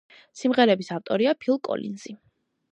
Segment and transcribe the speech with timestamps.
[0.39, 2.19] სიმღერების ავტორია ფილ კოლინზი.